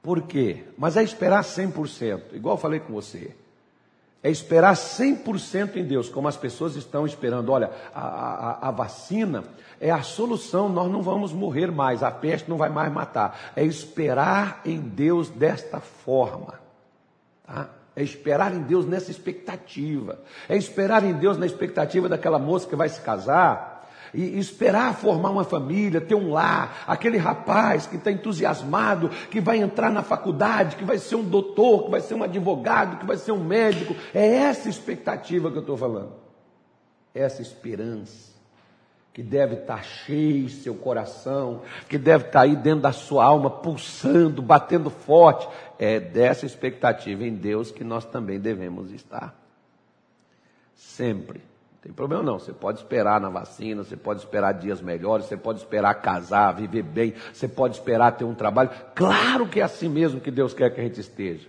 Por 0.03 0.23
quê? 0.23 0.65
Mas 0.77 0.97
é 0.97 1.05
esperar 1.05 1.45
100%, 1.45 2.33
igual 2.33 2.57
eu 2.57 2.61
falei 2.61 2.81
com 2.81 2.93
você. 2.93 3.37
É 4.23 4.31
esperar 4.31 4.75
100% 4.75 5.77
em 5.77 5.85
Deus, 5.85 6.09
como 6.09 6.27
as 6.27 6.37
pessoas 6.37 6.75
estão 6.75 7.07
esperando. 7.07 7.53
Olha, 7.53 7.71
a, 7.95 8.01
a, 8.01 8.69
a, 8.69 8.71
vacina 8.71 9.45
é 9.81 9.91
a 9.91 10.03
solução, 10.03 10.69
nós 10.69 10.91
não 10.91 11.03
vamos 11.03 11.33
morrer 11.33 11.71
mais, 11.71 12.03
a 12.03 12.11
peste 12.11 12.49
não 12.49 12.57
vai 12.57 12.69
mais 12.69 12.93
matar. 12.93 13.53
É 13.55 13.65
esperar 13.65 14.63
em 14.65 14.81
Deus 14.81 15.29
desta 15.29 15.81
forma. 15.81 16.55
Tá? 17.47 17.69
É 17.95 18.03
esperar 18.03 18.55
em 18.55 18.63
Deus 18.63 18.85
nessa 18.85 19.11
expectativa. 19.11 20.19
É 20.49 20.57
esperar 20.57 21.05
em 21.05 21.15
Deus 21.15 21.39
na 21.39 21.47
expectativa 21.47 22.09
daquela 22.09 22.39
moça 22.39 22.69
que 22.69 22.77
vai 22.77 22.89
se 22.89 23.01
casar. 23.01 23.76
E 24.13 24.39
esperar 24.39 24.95
formar 24.95 25.31
uma 25.31 25.45
família, 25.45 26.01
ter 26.01 26.15
um 26.15 26.33
lar, 26.33 26.85
aquele 26.87 27.19
rapaz 27.19 27.87
que 27.87 27.97
está 27.97 28.11
entusiasmado, 28.11 29.09
que 29.31 29.41
vai 29.41 29.59
entrar 29.59 29.91
na 29.91 30.03
faculdade, 30.03 30.77
que 30.77 30.85
vai 30.85 30.99
ser 30.99 31.17
um 31.17 31.25
doutor, 31.25 31.85
que 31.85 31.91
vai 31.91 32.01
ser 32.01 32.15
um 32.15 32.23
advogado, 32.23 32.99
que 32.99 33.07
vai 33.07 33.17
ser 33.17 33.33
um 33.33 33.43
médico. 33.43 33.95
É 34.15 34.27
essa 34.27 34.69
expectativa 34.69 35.51
que 35.51 35.57
eu 35.57 35.63
estou 35.63 35.77
falando. 35.77 36.13
Essa 37.15 37.43
esperança 37.43 38.37
que 39.17 39.23
deve 39.23 39.55
estar 39.55 39.83
cheio 39.83 40.45
em 40.45 40.49
seu 40.51 40.75
coração, 40.75 41.63
que 41.89 41.97
deve 41.97 42.27
estar 42.27 42.43
aí 42.43 42.55
dentro 42.55 42.83
da 42.83 42.93
sua 42.93 43.25
alma, 43.25 43.49
pulsando, 43.49 44.43
batendo 44.43 44.91
forte. 44.91 45.49
É 45.79 45.99
dessa 45.99 46.45
expectativa 46.45 47.25
em 47.25 47.35
Deus 47.35 47.71
que 47.71 47.83
nós 47.83 48.05
também 48.05 48.39
devemos 48.39 48.93
estar. 48.93 49.35
Sempre. 50.75 51.41
Tem 51.87 51.95
problema 51.95 52.21
não. 52.21 52.37
Você 52.37 52.53
pode 52.53 52.81
esperar 52.81 53.21
na 53.21 53.29
vacina, 53.29 53.85
você 53.85 53.97
pode 53.97 54.19
esperar 54.19 54.51
dias 54.55 54.83
melhores, 54.83 55.27
você 55.27 55.37
pode 55.37 55.61
esperar 55.61 55.95
casar, 55.95 56.51
viver 56.51 56.83
bem, 56.83 57.15
você 57.33 57.47
pode 57.47 57.77
esperar 57.77 58.11
ter 58.17 58.25
um 58.25 58.35
trabalho. 58.35 58.71
Claro 58.93 59.47
que 59.47 59.61
é 59.61 59.63
assim 59.63 59.89
mesmo 59.89 60.21
que 60.21 60.33
Deus 60.33 60.53
quer 60.53 60.75
que 60.75 60.81
a 60.81 60.83
gente 60.83 60.99
esteja. 60.99 61.49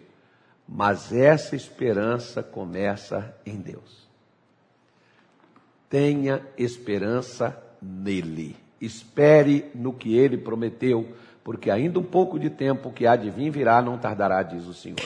Mas 0.70 1.12
essa 1.12 1.56
esperança 1.56 2.44
começa 2.44 3.36
em 3.48 3.56
Deus. 3.56 4.08
Tenha 5.90 6.46
esperança 6.56 7.58
nele. 7.82 8.56
Espere 8.80 9.72
no 9.74 9.92
que 9.92 10.16
ele 10.16 10.38
prometeu, 10.38 11.14
porque 11.44 11.72
ainda 11.72 11.98
um 11.98 12.04
pouco 12.04 12.38
de 12.38 12.52
tempo 12.52 12.92
que 12.92 13.08
há 13.08 13.16
de 13.16 13.32
vir 13.32 13.50
virá, 13.50 13.82
não 13.82 13.98
tardará, 13.98 14.44
diz 14.44 14.68
o 14.68 14.74
Senhor. 14.76 15.00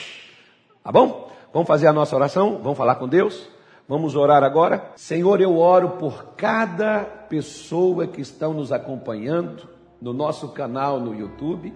Tá 0.84 0.92
bom? 0.92 1.32
Vamos 1.54 1.68
fazer 1.68 1.86
a 1.86 1.92
nossa 1.92 2.14
oração? 2.14 2.60
Vamos 2.62 2.76
falar 2.76 2.96
com 2.96 3.08
Deus? 3.08 3.50
Vamos 3.88 4.14
orar 4.14 4.44
agora? 4.44 4.92
Senhor, 4.94 5.40
eu 5.40 5.58
oro 5.58 5.90
por 5.90 6.34
cada 6.36 7.00
pessoa 7.00 8.06
que 8.06 8.20
estão 8.20 8.54
nos 8.54 8.70
acompanhando 8.70 9.68
no 10.00 10.12
nosso 10.12 10.48
canal 10.48 11.00
no 11.00 11.14
YouTube, 11.14 11.74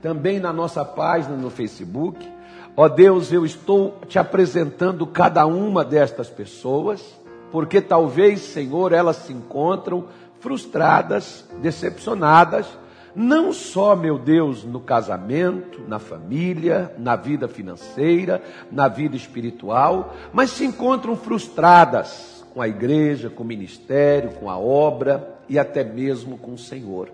também 0.00 0.40
na 0.40 0.52
nossa 0.52 0.84
página 0.84 1.36
no 1.36 1.50
Facebook. 1.50 2.26
Ó 2.74 2.88
Deus, 2.88 3.32
eu 3.32 3.44
estou 3.44 3.98
te 4.08 4.18
apresentando 4.18 5.06
cada 5.06 5.44
uma 5.44 5.84
destas 5.84 6.30
pessoas, 6.30 7.02
porque 7.50 7.82
talvez, 7.82 8.40
Senhor, 8.40 8.92
elas 8.92 9.16
se 9.16 9.32
encontram 9.32 10.06
frustradas, 10.40 11.48
decepcionadas, 11.60 12.66
não 13.14 13.52
só, 13.52 13.94
meu 13.94 14.18
Deus, 14.18 14.64
no 14.64 14.80
casamento, 14.80 15.82
na 15.86 15.98
família, 15.98 16.94
na 16.98 17.14
vida 17.14 17.46
financeira, 17.46 18.42
na 18.70 18.88
vida 18.88 19.16
espiritual, 19.16 20.14
mas 20.32 20.50
se 20.50 20.64
encontram 20.64 21.14
frustradas 21.16 22.44
com 22.54 22.62
a 22.62 22.68
igreja, 22.68 23.28
com 23.28 23.42
o 23.42 23.46
ministério, 23.46 24.30
com 24.32 24.48
a 24.48 24.58
obra 24.58 25.36
e 25.48 25.58
até 25.58 25.84
mesmo 25.84 26.38
com 26.38 26.54
o 26.54 26.58
Senhor. 26.58 27.10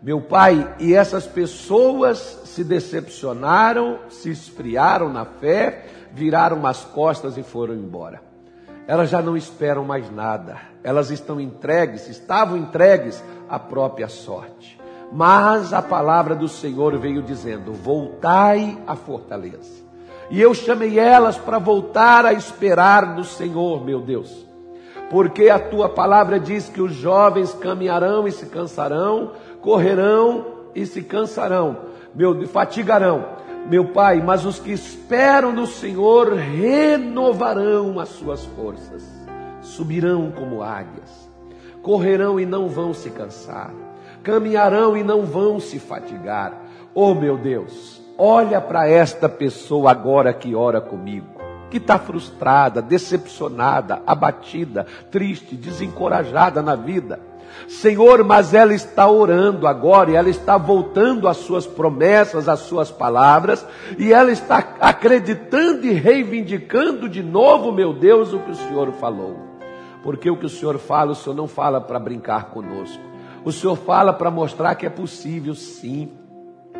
Meu 0.00 0.20
Pai, 0.20 0.74
e 0.80 0.94
essas 0.94 1.26
pessoas 1.26 2.18
se 2.44 2.64
decepcionaram, 2.64 4.00
se 4.08 4.30
esfriaram 4.30 5.08
na 5.12 5.24
fé, 5.24 5.86
viraram 6.12 6.66
as 6.66 6.84
costas 6.84 7.36
e 7.36 7.42
foram 7.42 7.74
embora. 7.74 8.20
Elas 8.86 9.10
já 9.10 9.22
não 9.22 9.36
esperam 9.36 9.84
mais 9.84 10.10
nada, 10.10 10.60
elas 10.82 11.10
estão 11.10 11.40
entregues, 11.40 12.08
estavam 12.08 12.56
entregues 12.56 13.22
à 13.48 13.60
própria 13.60 14.08
sorte. 14.08 14.81
Mas 15.12 15.74
a 15.74 15.82
palavra 15.82 16.34
do 16.34 16.48
Senhor 16.48 16.96
veio 16.96 17.22
dizendo: 17.22 17.74
Voltai 17.74 18.78
à 18.86 18.96
fortaleza. 18.96 19.82
E 20.30 20.40
eu 20.40 20.54
chamei 20.54 20.98
elas 20.98 21.36
para 21.36 21.58
voltar 21.58 22.24
a 22.24 22.32
esperar 22.32 23.14
no 23.14 23.22
Senhor, 23.22 23.84
meu 23.84 24.00
Deus. 24.00 24.46
Porque 25.10 25.50
a 25.50 25.58
tua 25.58 25.90
palavra 25.90 26.40
diz 26.40 26.70
que 26.70 26.80
os 26.80 26.94
jovens 26.94 27.52
caminharão 27.52 28.26
e 28.26 28.32
se 28.32 28.46
cansarão, 28.46 29.32
correrão 29.60 30.46
e 30.74 30.86
se 30.86 31.02
cansarão, 31.02 31.76
meu, 32.14 32.46
fatigarão. 32.48 33.42
Meu 33.68 33.84
Pai, 33.92 34.20
mas 34.20 34.46
os 34.46 34.58
que 34.58 34.72
esperam 34.72 35.52
no 35.52 35.66
Senhor 35.66 36.32
renovarão 36.32 38.00
as 38.00 38.08
suas 38.08 38.44
forças, 38.44 39.04
subirão 39.60 40.32
como 40.32 40.62
águias, 40.62 41.30
correrão 41.82 42.40
e 42.40 42.46
não 42.46 42.66
vão 42.66 42.92
se 42.92 43.10
cansar 43.10 43.72
caminharão 44.22 44.96
e 44.96 45.02
não 45.02 45.26
vão 45.26 45.60
se 45.60 45.78
fatigar. 45.78 46.62
Oh 46.94 47.14
meu 47.14 47.36
Deus, 47.36 48.00
olha 48.16 48.60
para 48.60 48.88
esta 48.88 49.28
pessoa 49.28 49.90
agora 49.90 50.32
que 50.32 50.54
ora 50.54 50.80
comigo, 50.80 51.26
que 51.70 51.78
está 51.78 51.98
frustrada, 51.98 52.80
decepcionada, 52.80 54.02
abatida, 54.06 54.86
triste, 55.10 55.56
desencorajada 55.56 56.62
na 56.62 56.76
vida. 56.76 57.18
Senhor, 57.68 58.24
mas 58.24 58.54
ela 58.54 58.74
está 58.74 59.08
orando 59.08 59.66
agora 59.66 60.10
e 60.10 60.16
ela 60.16 60.28
está 60.28 60.56
voltando 60.56 61.28
às 61.28 61.36
suas 61.38 61.66
promessas, 61.66 62.48
às 62.48 62.60
suas 62.60 62.90
palavras, 62.90 63.64
e 63.98 64.12
ela 64.12 64.30
está 64.30 64.76
acreditando 64.80 65.86
e 65.86 65.92
reivindicando 65.92 67.08
de 67.08 67.22
novo, 67.22 67.72
meu 67.72 67.92
Deus, 67.92 68.32
o 68.32 68.38
que 68.40 68.50
o 68.50 68.56
Senhor 68.56 68.92
falou. 68.92 69.36
Porque 70.02 70.30
o 70.30 70.36
que 70.36 70.46
o 70.46 70.50
Senhor 70.50 70.78
fala, 70.78 71.12
o 71.12 71.14
Senhor 71.14 71.36
não 71.36 71.46
fala 71.46 71.80
para 71.80 71.98
brincar 71.98 72.46
conosco. 72.46 73.11
O 73.44 73.52
Senhor 73.52 73.76
fala 73.76 74.12
para 74.12 74.30
mostrar 74.30 74.74
que 74.74 74.86
é 74.86 74.90
possível, 74.90 75.54
sim. 75.54 76.10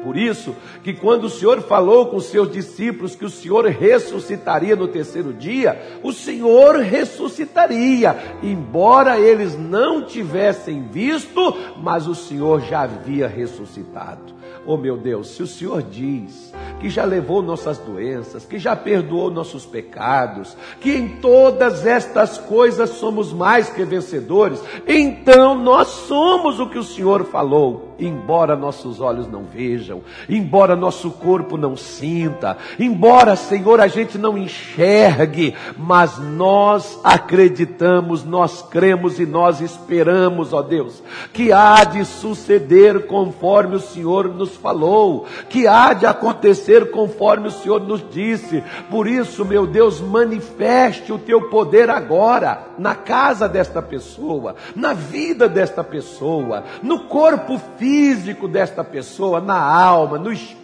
Por 0.02 0.16
isso 0.16 0.54
que 0.82 0.92
quando 0.92 1.24
o 1.24 1.30
Senhor 1.30 1.60
falou 1.62 2.06
com 2.06 2.16
os 2.16 2.26
seus 2.26 2.50
discípulos 2.50 3.14
que 3.14 3.24
o 3.24 3.30
Senhor 3.30 3.66
ressuscitaria 3.66 4.74
no 4.74 4.88
terceiro 4.88 5.32
dia, 5.32 6.00
o 6.02 6.12
Senhor 6.12 6.76
ressuscitaria, 6.80 8.16
embora 8.42 9.20
eles 9.20 9.56
não 9.56 10.04
tivessem 10.04 10.88
visto, 10.88 11.56
mas 11.78 12.08
o 12.08 12.14
Senhor 12.14 12.60
já 12.62 12.82
havia 12.82 13.28
ressuscitado. 13.28 14.41
Oh 14.64 14.76
meu 14.76 14.96
Deus, 14.96 15.28
se 15.28 15.42
o 15.42 15.46
Senhor 15.46 15.82
diz 15.82 16.52
que 16.80 16.88
já 16.88 17.04
levou 17.04 17.42
nossas 17.42 17.78
doenças, 17.78 18.44
que 18.44 18.58
já 18.58 18.76
perdoou 18.76 19.30
nossos 19.30 19.66
pecados, 19.66 20.56
que 20.80 20.92
em 20.92 21.16
todas 21.20 21.84
estas 21.86 22.38
coisas 22.38 22.90
somos 22.90 23.32
mais 23.32 23.68
que 23.70 23.84
vencedores, 23.84 24.62
então 24.86 25.56
nós 25.56 25.88
somos 25.88 26.60
o 26.60 26.68
que 26.68 26.78
o 26.78 26.84
Senhor 26.84 27.24
falou 27.24 27.91
embora 28.04 28.56
nossos 28.56 29.00
olhos 29.00 29.28
não 29.28 29.44
vejam, 29.44 30.02
embora 30.28 30.74
nosso 30.74 31.10
corpo 31.10 31.56
não 31.56 31.76
sinta, 31.76 32.56
embora, 32.78 33.36
Senhor, 33.36 33.80
a 33.80 33.86
gente 33.86 34.18
não 34.18 34.36
enxergue, 34.36 35.54
mas 35.76 36.18
nós 36.18 36.98
acreditamos, 37.04 38.24
nós 38.24 38.62
cremos 38.62 39.20
e 39.20 39.26
nós 39.26 39.60
esperamos, 39.60 40.52
ó 40.52 40.62
Deus, 40.62 41.02
que 41.32 41.52
há 41.52 41.84
de 41.84 42.04
suceder 42.04 43.06
conforme 43.06 43.76
o 43.76 43.80
Senhor 43.80 44.28
nos 44.28 44.56
falou, 44.56 45.26
que 45.48 45.66
há 45.66 45.92
de 45.92 46.06
acontecer 46.06 46.90
conforme 46.90 47.48
o 47.48 47.52
Senhor 47.52 47.80
nos 47.80 48.04
disse. 48.10 48.62
Por 48.90 49.06
isso, 49.06 49.44
meu 49.44 49.66
Deus, 49.66 50.00
manifeste 50.00 51.12
o 51.12 51.18
teu 51.18 51.48
poder 51.48 51.88
agora 51.88 52.66
na 52.78 52.94
casa 52.94 53.48
desta 53.48 53.80
pessoa, 53.80 54.56
na 54.74 54.92
vida 54.92 55.48
desta 55.48 55.84
pessoa, 55.84 56.64
no 56.82 57.04
corpo 57.04 57.60
físico 57.76 57.91
físico 57.92 58.48
desta 58.48 58.82
pessoa, 58.82 59.38
na 59.38 59.60
alma, 59.60 60.18
no 60.18 60.32
espírito. 60.32 60.61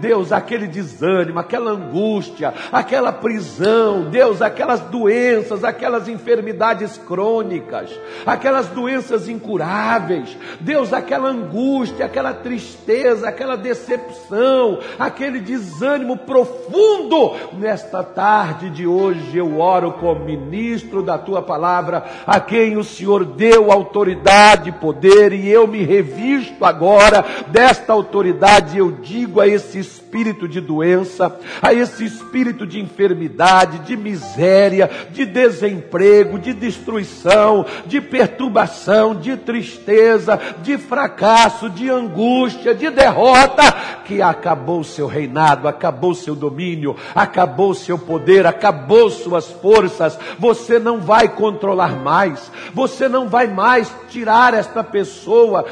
Deus, 0.00 0.32
aquele 0.32 0.66
desânimo, 0.66 1.38
aquela 1.38 1.72
angústia, 1.72 2.54
aquela 2.72 3.12
prisão, 3.12 4.10
Deus, 4.10 4.40
aquelas 4.40 4.80
doenças, 4.80 5.64
aquelas 5.64 6.08
enfermidades 6.08 6.96
crônicas, 6.98 7.90
aquelas 8.24 8.68
doenças 8.68 9.28
incuráveis. 9.28 10.36
Deus, 10.60 10.92
aquela 10.92 11.28
angústia, 11.28 12.06
aquela 12.06 12.32
tristeza, 12.32 13.28
aquela 13.28 13.56
decepção, 13.56 14.78
aquele 14.98 15.40
desânimo 15.40 16.16
profundo. 16.16 17.36
Nesta 17.52 18.02
tarde 18.02 18.70
de 18.70 18.86
hoje 18.86 19.36
eu 19.36 19.60
oro 19.60 19.92
como 19.92 20.24
ministro 20.24 21.02
da 21.02 21.18
tua 21.18 21.42
palavra, 21.42 22.04
a 22.26 22.40
quem 22.40 22.76
o 22.76 22.84
Senhor 22.84 23.24
deu 23.24 23.70
autoridade 23.70 24.70
e 24.70 24.72
poder, 24.72 25.32
e 25.32 25.48
eu 25.48 25.66
me 25.66 25.82
revi 25.82 26.12
visto 26.12 26.64
agora 26.64 27.24
desta 27.48 27.92
autoridade, 27.92 28.78
eu 28.78 28.90
digo 28.90 29.11
a 29.40 29.46
esse 29.46 29.78
espírito 29.78 30.48
de 30.48 30.60
doença, 30.60 31.38
a 31.60 31.72
esse 31.72 32.04
espírito 32.04 32.66
de 32.66 32.80
enfermidade, 32.80 33.80
de 33.80 33.96
miséria, 33.96 34.90
de 35.10 35.24
desemprego, 35.24 36.38
de 36.38 36.52
destruição, 36.52 37.66
de 37.86 38.00
perturbação, 38.00 39.14
de 39.14 39.36
tristeza, 39.36 40.40
de 40.62 40.78
fracasso, 40.78 41.68
de 41.68 41.90
angústia, 41.90 42.74
de 42.74 42.90
derrota, 42.90 43.62
que 44.04 44.22
acabou 44.22 44.80
o 44.80 44.84
seu 44.84 45.06
reinado, 45.06 45.68
acabou 45.68 46.10
o 46.10 46.14
seu 46.14 46.34
domínio, 46.34 46.96
acabou 47.14 47.70
o 47.70 47.74
seu 47.74 47.98
poder, 47.98 48.46
acabou 48.46 49.10
suas 49.10 49.46
forças. 49.50 50.18
Você 50.38 50.78
não 50.78 51.00
vai 51.00 51.28
controlar 51.28 51.96
mais, 51.96 52.50
você 52.74 53.08
não 53.08 53.28
vai 53.28 53.46
mais 53.46 53.92
tirar 54.08 54.54
esta 54.54 54.82
pessoa 54.82 55.64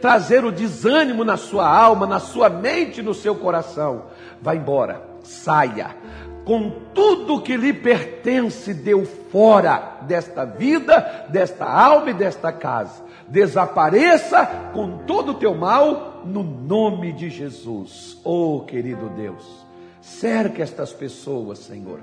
trazer 0.00 0.44
o 0.44 0.52
desânimo 0.52 1.24
na 1.24 1.36
sua 1.36 1.66
alma, 1.66 2.06
na 2.06 2.20
sua 2.20 2.48
mente, 2.48 2.73
no 3.02 3.14
seu 3.14 3.34
coração. 3.34 4.06
Vá 4.40 4.54
embora, 4.54 5.02
saia. 5.22 5.96
Com 6.44 6.70
tudo 6.92 7.40
que 7.40 7.56
lhe 7.56 7.72
pertence, 7.72 8.74
deu 8.74 9.06
fora 9.06 9.98
desta 10.02 10.44
vida, 10.44 11.26
desta 11.30 11.64
alma 11.64 12.10
e 12.10 12.14
desta 12.14 12.52
casa. 12.52 13.02
Desapareça 13.26 14.44
com 14.74 14.98
todo 14.98 15.32
o 15.32 15.34
teu 15.34 15.54
mal, 15.54 16.22
no 16.24 16.42
nome 16.42 17.12
de 17.12 17.30
Jesus. 17.30 18.20
Oh, 18.22 18.60
querido 18.66 19.08
Deus, 19.10 19.66
cerque 20.02 20.60
estas 20.60 20.92
pessoas, 20.92 21.58
Senhor. 21.58 22.00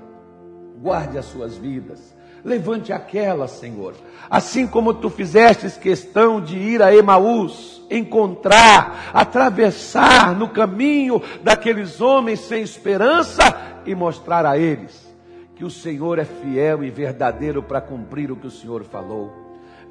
Guarde 0.80 1.18
as 1.18 1.26
suas 1.26 1.56
vidas 1.56 2.11
Levante 2.44 2.92
aquela, 2.92 3.46
Senhor. 3.46 3.94
Assim 4.28 4.66
como 4.66 4.94
tu 4.94 5.08
fizestes 5.08 5.76
questão 5.76 6.40
de 6.40 6.56
ir 6.56 6.82
a 6.82 6.94
Emaús, 6.94 7.80
encontrar, 7.88 9.10
atravessar 9.12 10.34
no 10.34 10.48
caminho 10.48 11.22
daqueles 11.42 12.00
homens 12.00 12.40
sem 12.40 12.62
esperança 12.62 13.80
e 13.86 13.94
mostrar 13.94 14.44
a 14.44 14.58
eles 14.58 15.12
que 15.54 15.64
o 15.64 15.70
Senhor 15.70 16.18
é 16.18 16.24
fiel 16.24 16.82
e 16.82 16.90
verdadeiro 16.90 17.62
para 17.62 17.80
cumprir 17.80 18.32
o 18.32 18.36
que 18.36 18.48
o 18.48 18.50
Senhor 18.50 18.82
falou. 18.82 19.30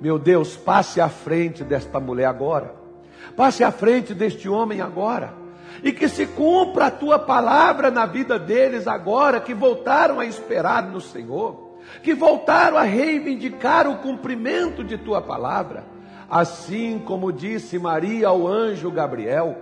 Meu 0.01 0.19
Deus, 0.19 0.57
passe 0.57 0.99
à 0.99 1.07
frente 1.07 1.63
desta 1.63 1.99
mulher 1.99 2.25
agora. 2.25 2.75
Passe 3.37 3.63
à 3.63 3.71
frente 3.71 4.13
deste 4.13 4.49
homem 4.49 4.81
agora. 4.81 5.33
E 5.81 5.93
que 5.93 6.09
se 6.09 6.25
cumpra 6.25 6.87
a 6.87 6.91
tua 6.91 7.17
palavra 7.17 7.89
na 7.89 8.05
vida 8.05 8.37
deles 8.37 8.87
agora, 8.87 9.39
que 9.39 9.53
voltaram 9.53 10.19
a 10.19 10.25
esperar 10.25 10.83
no 10.83 10.99
Senhor 10.99 11.60
que 12.01 12.13
voltaram 12.13 12.77
a 12.77 12.83
reivindicar 12.83 13.87
o 13.87 13.97
cumprimento 13.97 14.83
de 14.83 14.97
tua 14.97 15.21
palavra. 15.21 15.83
Assim 16.29 17.01
como 17.05 17.31
disse 17.31 17.77
Maria 17.77 18.29
ao 18.29 18.47
anjo 18.47 18.89
Gabriel, 18.89 19.57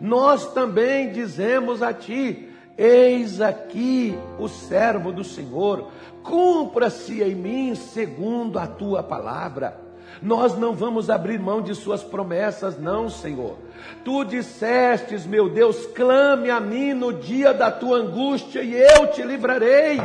nós 0.00 0.52
também 0.52 1.12
dizemos 1.12 1.82
a 1.82 1.92
ti: 1.92 2.48
Eis 2.76 3.40
aqui 3.40 4.18
o 4.38 4.48
servo 4.48 5.12
do 5.12 5.22
Senhor, 5.22 5.88
cumpra-se 6.22 7.22
em 7.22 7.34
mim 7.34 7.74
segundo 7.74 8.58
a 8.58 8.66
tua 8.66 9.02
palavra. 9.02 9.84
Nós 10.22 10.56
não 10.56 10.74
vamos 10.74 11.10
abrir 11.10 11.38
mão 11.38 11.60
de 11.60 11.74
Suas 11.74 12.02
promessas, 12.02 12.78
não, 12.78 13.10
Senhor. 13.10 13.58
Tu 14.04 14.24
dissestes, 14.24 15.26
meu 15.26 15.48
Deus, 15.48 15.86
clame 15.86 16.50
a 16.50 16.60
mim 16.60 16.94
no 16.94 17.12
dia 17.12 17.52
da 17.52 17.70
tua 17.70 17.98
angústia 17.98 18.62
e 18.62 18.74
eu 18.74 19.08
te 19.08 19.22
livrarei. 19.22 20.00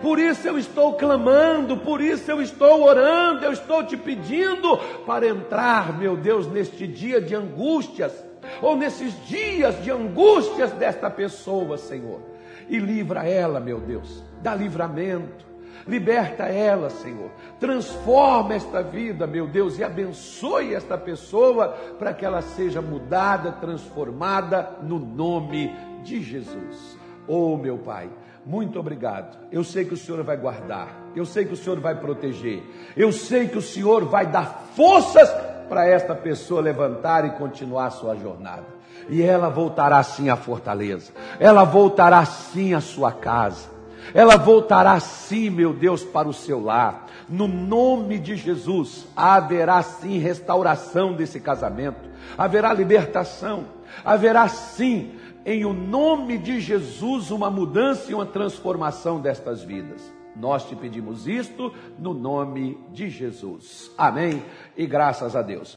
Por 0.00 0.18
isso 0.18 0.46
eu 0.46 0.58
estou 0.58 0.94
clamando, 0.94 1.76
por 1.78 2.00
isso 2.00 2.30
eu 2.30 2.42
estou 2.42 2.82
orando, 2.82 3.44
eu 3.44 3.52
estou 3.52 3.84
te 3.84 3.96
pedindo 3.96 4.76
para 5.06 5.26
entrar, 5.26 5.98
meu 5.98 6.16
Deus, 6.16 6.46
neste 6.46 6.86
dia 6.86 7.20
de 7.20 7.34
angústias, 7.34 8.12
ou 8.60 8.76
nesses 8.76 9.14
dias 9.26 9.82
de 9.82 9.90
angústias 9.90 10.72
desta 10.72 11.10
pessoa, 11.10 11.78
Senhor. 11.78 12.20
E 12.68 12.78
livra 12.78 13.26
ela, 13.26 13.60
meu 13.60 13.80
Deus, 13.80 14.22
dá 14.42 14.54
livramento, 14.54 15.54
Liberta 15.86 16.44
ela, 16.44 16.88
Senhor. 16.88 17.30
Transforma 17.60 18.54
esta 18.54 18.82
vida, 18.82 19.26
meu 19.26 19.46
Deus, 19.46 19.78
e 19.78 19.84
abençoe 19.84 20.74
esta 20.74 20.96
pessoa 20.96 21.68
para 21.98 22.14
que 22.14 22.24
ela 22.24 22.40
seja 22.40 22.80
mudada, 22.80 23.52
transformada 23.52 24.78
no 24.82 24.98
nome 24.98 25.74
de 26.02 26.22
Jesus. 26.22 27.03
Oh, 27.26 27.56
meu 27.56 27.78
Pai, 27.78 28.10
muito 28.44 28.78
obrigado. 28.78 29.38
Eu 29.50 29.64
sei 29.64 29.84
que 29.84 29.94
o 29.94 29.96
Senhor 29.96 30.22
vai 30.22 30.36
guardar, 30.36 30.88
eu 31.14 31.24
sei 31.24 31.44
que 31.44 31.54
o 31.54 31.56
Senhor 31.56 31.80
vai 31.80 31.94
proteger, 31.94 32.62
eu 32.96 33.12
sei 33.12 33.48
que 33.48 33.58
o 33.58 33.62
Senhor 33.62 34.04
vai 34.04 34.26
dar 34.26 34.66
forças 34.74 35.30
para 35.68 35.86
esta 35.86 36.14
pessoa 36.14 36.60
levantar 36.60 37.24
e 37.24 37.30
continuar 37.38 37.86
a 37.86 37.90
sua 37.90 38.16
jornada. 38.16 38.74
E 39.08 39.22
ela 39.22 39.48
voltará 39.48 40.02
sim 40.02 40.28
à 40.28 40.36
fortaleza, 40.36 41.12
ela 41.38 41.64
voltará 41.64 42.24
sim 42.24 42.74
à 42.74 42.80
sua 42.80 43.12
casa 43.12 43.74
ela 44.12 44.36
voltará 44.36 44.98
sim, 45.00 45.48
meu 45.48 45.72
Deus, 45.72 46.02
para 46.02 46.28
o 46.28 46.32
seu 46.32 46.62
lar. 46.62 47.06
No 47.28 47.48
nome 47.48 48.18
de 48.18 48.36
Jesus, 48.36 49.06
haverá 49.16 49.82
sim 49.82 50.18
restauração 50.18 51.14
desse 51.14 51.40
casamento, 51.40 52.10
haverá 52.36 52.72
libertação, 52.74 53.64
haverá 54.04 54.48
sim, 54.48 55.12
em 55.44 55.64
o 55.64 55.72
nome 55.72 56.38
de 56.38 56.60
Jesus, 56.60 57.30
uma 57.30 57.50
mudança 57.50 58.10
e 58.10 58.14
uma 58.14 58.26
transformação 58.26 59.20
destas 59.20 59.62
vidas. 59.62 60.12
Nós 60.36 60.68
te 60.68 60.74
pedimos 60.74 61.28
isto 61.28 61.72
no 61.98 62.12
nome 62.12 62.78
de 62.92 63.08
Jesus. 63.08 63.92
Amém 63.96 64.42
e 64.76 64.86
graças 64.86 65.36
a 65.36 65.42
Deus. 65.42 65.72